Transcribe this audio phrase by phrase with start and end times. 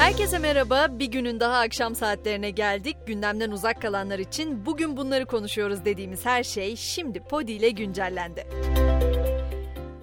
[0.00, 0.86] Herkese merhaba.
[0.90, 2.96] Bir günün daha akşam saatlerine geldik.
[3.06, 8.46] Gündemden uzak kalanlar için bugün bunları konuşuyoruz dediğimiz her şey şimdi Podi ile güncellendi.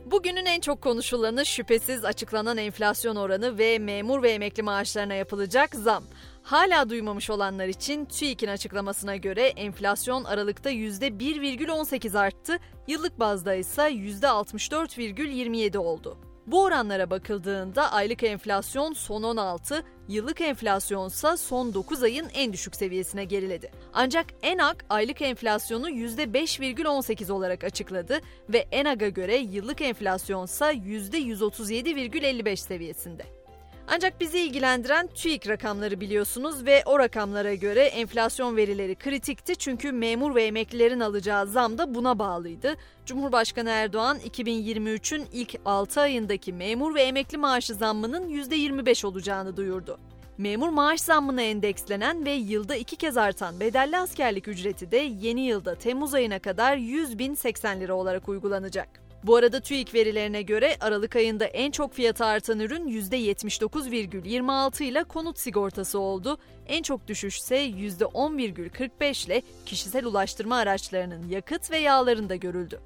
[0.05, 6.03] Bugünün en çok konuşulanı şüphesiz açıklanan enflasyon oranı ve memur ve emekli maaşlarına yapılacak zam.
[6.43, 15.77] Hala duymamış olanlar için TÜİK'in açıklamasına göre enflasyon Aralık'ta %1,18 arttı, yıllık bazda ise %64,27
[15.77, 16.26] oldu.
[16.47, 23.25] Bu oranlara bakıldığında aylık enflasyon son 16, yıllık enflasyonsa son 9 ayın en düşük seviyesine
[23.25, 23.71] geriledi.
[23.93, 33.36] Ancak ENAK aylık enflasyonu %5,18 olarak açıkladı ve ENAG'a göre yıllık enflasyonsa %137,55 seviyesinde.
[33.89, 40.35] Ancak bizi ilgilendiren TÜİK rakamları biliyorsunuz ve o rakamlara göre enflasyon verileri kritikti çünkü memur
[40.35, 42.75] ve emeklilerin alacağı zam da buna bağlıydı.
[43.05, 49.99] Cumhurbaşkanı Erdoğan 2023'ün ilk 6 ayındaki memur ve emekli maaşı zammının %25 olacağını duyurdu.
[50.37, 55.75] Memur maaş zammına endekslenen ve yılda iki kez artan bedelli askerlik ücreti de yeni yılda
[55.75, 59.06] Temmuz ayına kadar 100 bin 80 lira olarak uygulanacak.
[59.27, 65.39] Bu arada TÜİK verilerine göre Aralık ayında en çok fiyatı artan ürün %79,26 ile konut
[65.39, 66.37] sigortası oldu.
[66.67, 72.79] En çok düşüş ise %10,45 ile kişisel ulaştırma araçlarının yakıt ve yağlarında görüldü.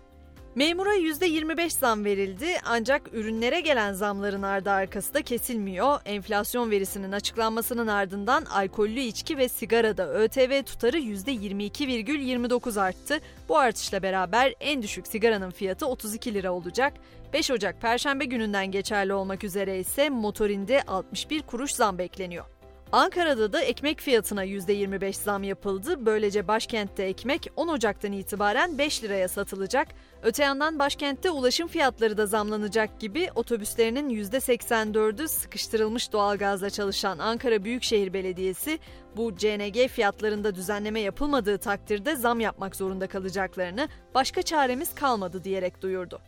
[0.55, 5.99] Memura %25 zam verildi ancak ürünlere gelen zamların ardı arkası da kesilmiyor.
[6.05, 13.19] Enflasyon verisinin açıklanmasının ardından alkollü içki ve sigarada ÖTV tutarı %22,29 arttı.
[13.49, 16.93] Bu artışla beraber en düşük sigaranın fiyatı 32 lira olacak.
[17.33, 22.45] 5 Ocak Perşembe gününden geçerli olmak üzere ise motorinde 61 kuruş zam bekleniyor.
[22.91, 26.05] Ankara'da da ekmek fiyatına %25 zam yapıldı.
[26.05, 29.87] Böylece başkentte ekmek 10 Ocak'tan itibaren 5 liraya satılacak.
[30.23, 38.13] Öte yandan başkentte ulaşım fiyatları da zamlanacak gibi otobüslerinin %84'ü sıkıştırılmış doğalgazla çalışan Ankara Büyükşehir
[38.13, 38.79] Belediyesi
[39.17, 46.21] bu CNG fiyatlarında düzenleme yapılmadığı takdirde zam yapmak zorunda kalacaklarını başka çaremiz kalmadı diyerek duyurdu.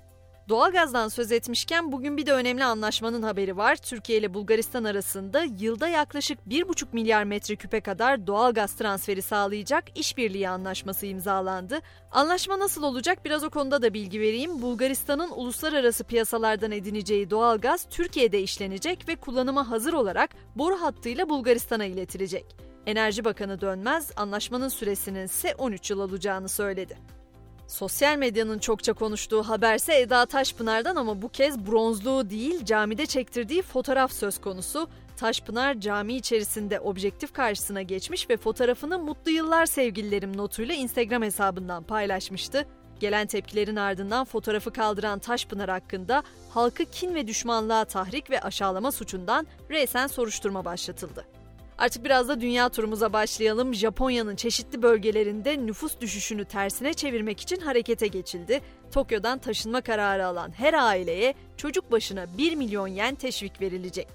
[0.50, 3.76] Doğalgazdan söz etmişken bugün bir de önemli anlaşmanın haberi var.
[3.76, 11.06] Türkiye ile Bulgaristan arasında yılda yaklaşık 1,5 milyar metreküpe kadar doğalgaz transferi sağlayacak işbirliği anlaşması
[11.06, 11.80] imzalandı.
[12.12, 14.62] Anlaşma nasıl olacak biraz o konuda da bilgi vereyim.
[14.62, 22.46] Bulgaristan'ın uluslararası piyasalardan edineceği doğalgaz Türkiye'de işlenecek ve kullanıma hazır olarak boru hattıyla Bulgaristan'a iletilecek.
[22.86, 27.22] Enerji Bakanı Dönmez anlaşmanın süresinin ise 13 yıl olacağını söyledi.
[27.68, 34.12] Sosyal medyanın çokça konuştuğu haberse Eda Taşpınar'dan ama bu kez bronzluğu değil camide çektirdiği fotoğraf
[34.12, 34.88] söz konusu.
[35.18, 42.66] Taşpınar cami içerisinde objektif karşısına geçmiş ve fotoğrafını mutlu yıllar sevgililerim notuyla Instagram hesabından paylaşmıştı.
[43.00, 49.47] Gelen tepkilerin ardından fotoğrafı kaldıran Taşpınar hakkında halkı kin ve düşmanlığa tahrik ve aşağılama suçundan
[49.69, 51.33] resen soruşturma başlatıldı.
[51.78, 53.73] Artık biraz da dünya turumuza başlayalım.
[53.73, 58.61] Japonya'nın çeşitli bölgelerinde nüfus düşüşünü tersine çevirmek için harekete geçildi.
[58.91, 64.07] Tokyo'dan taşınma kararı alan her aileye çocuk başına 1 milyon yen teşvik verilecek.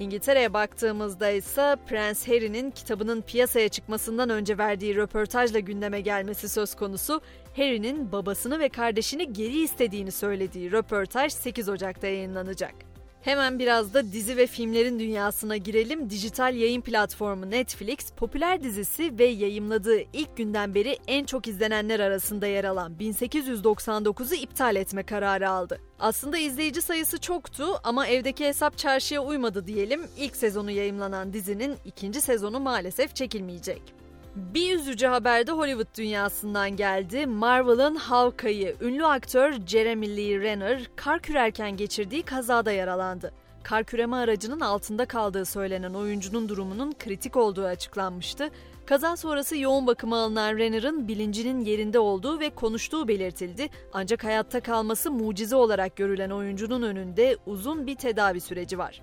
[0.00, 7.20] İngiltere'ye baktığımızda ise Prens Harry'nin kitabının piyasaya çıkmasından önce verdiği röportajla gündeme gelmesi söz konusu.
[7.56, 12.89] Harry'nin babasını ve kardeşini geri istediğini söylediği röportaj 8 Ocak'ta yayınlanacak.
[13.22, 16.10] Hemen biraz da dizi ve filmlerin dünyasına girelim.
[16.10, 22.46] Dijital yayın platformu Netflix, popüler dizisi ve yayımladığı ilk günden beri en çok izlenenler arasında
[22.46, 25.80] yer alan 1899'u iptal etme kararı aldı.
[25.98, 30.06] Aslında izleyici sayısı çoktu ama evdeki hesap çarşıya uymadı diyelim.
[30.18, 33.99] İlk sezonu yayımlanan dizinin ikinci sezonu maalesef çekilmeyecek.
[34.36, 37.26] Bir üzücü haber de Hollywood dünyasından geldi.
[37.26, 43.32] Marvel'ın Hawkeye'ı ünlü aktör Jeremy Lee Renner kar kürerken geçirdiği kazada yaralandı.
[43.62, 48.50] Kar küreme aracının altında kaldığı söylenen oyuncunun durumunun kritik olduğu açıklanmıştı.
[48.86, 53.68] Kaza sonrası yoğun bakıma alınan Renner'ın bilincinin yerinde olduğu ve konuştuğu belirtildi.
[53.92, 59.02] Ancak hayatta kalması mucize olarak görülen oyuncunun önünde uzun bir tedavi süreci var.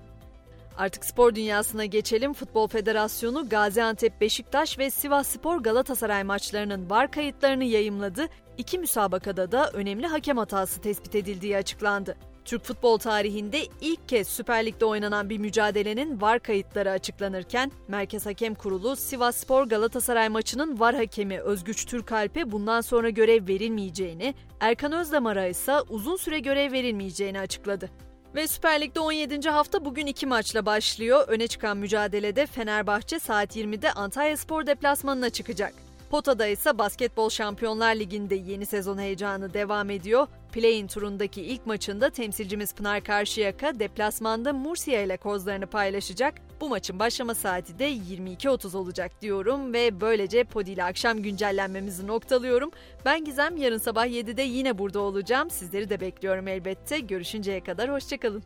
[0.78, 2.32] Artık spor dünyasına geçelim.
[2.32, 8.26] Futbol Federasyonu Gaziantep Beşiktaş ve Sivas Spor Galatasaray maçlarının var kayıtlarını yayımladı.
[8.58, 12.16] İki müsabakada da önemli hakem hatası tespit edildiği açıklandı.
[12.44, 18.54] Türk futbol tarihinde ilk kez Süper Lig'de oynanan bir mücadelenin var kayıtları açıklanırken Merkez Hakem
[18.54, 25.46] Kurulu Sivas Spor Galatasaray maçının var hakemi Özgüç Türkalp'e bundan sonra görev verilmeyeceğini, Erkan Özdamar'a
[25.46, 28.07] ise uzun süre görev verilmeyeceğini açıkladı.
[28.38, 29.48] Ve Süper Lig'de 17.
[29.50, 31.24] hafta bugün iki maçla başlıyor.
[31.28, 35.87] Öne çıkan mücadelede Fenerbahçe saat 20'de Antalya Spor deplasmanına çıkacak.
[36.10, 40.26] Potada ise Basketbol Şampiyonlar Ligi'nde yeni sezon heyecanı devam ediyor.
[40.52, 46.34] Play-in turundaki ilk maçında temsilcimiz Pınar Karşıyaka deplasmanda Mursia ile kozlarını paylaşacak.
[46.60, 52.70] Bu maçın başlama saati de 22.30 olacak diyorum ve böylece Podi ile akşam güncellenmemizi noktalıyorum.
[53.04, 55.50] Ben Gizem yarın sabah 7'de yine burada olacağım.
[55.50, 56.98] Sizleri de bekliyorum elbette.
[56.98, 58.42] Görüşünceye kadar hoşçakalın.